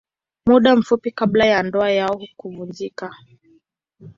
Muda 0.45 0.75
mfupi 0.75 1.11
kabla 1.11 1.45
ya 1.45 1.63
ndoa 1.63 1.91
yao 1.91 2.21
kuvunjika. 2.37 3.15